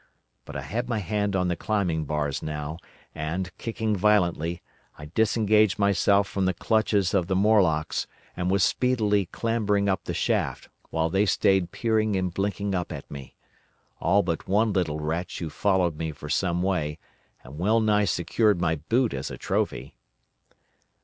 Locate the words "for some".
16.11-16.63